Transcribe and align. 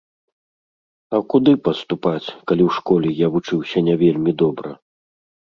А 1.17 1.19
куды 1.33 1.53
паступаць, 1.67 2.31
калі 2.47 2.63
ў 2.69 2.79
школе 2.79 3.07
я 3.25 3.31
вучыўся 3.37 3.77
не 3.93 4.01
вельмі 4.07 4.31
добра? 4.45 4.69